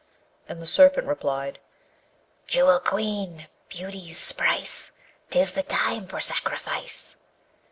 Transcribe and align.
And 0.49 0.59
the 0.59 0.65
Serpent 0.65 1.05
replied, 1.05 1.59
Jewel 2.47 2.79
Queen! 2.79 3.47
beauty's 3.69 4.31
price! 4.31 4.93
'Tis 5.29 5.51
the 5.51 5.61
time 5.61 6.07
for 6.07 6.19
sacrifice! 6.19 7.17